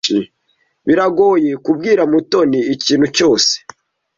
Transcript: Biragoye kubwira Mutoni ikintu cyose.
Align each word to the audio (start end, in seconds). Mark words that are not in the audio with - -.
Biragoye 0.87 1.51
kubwira 1.65 2.01
Mutoni 2.11 2.59
ikintu 2.73 3.07
cyose. 3.17 3.51